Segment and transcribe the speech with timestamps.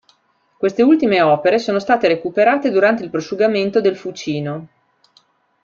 [0.57, 4.67] Queste ultime opere sono state recuperate durante il prosciugamento del Fucino.